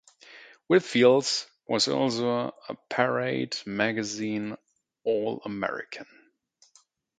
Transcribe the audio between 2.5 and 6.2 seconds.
a Parade Magazine All American.